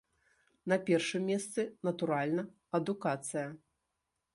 На 0.73 0.77
першым 0.87 1.29
месцы, 1.33 1.67
натуральна, 1.91 2.49
адукацыя. 2.79 3.51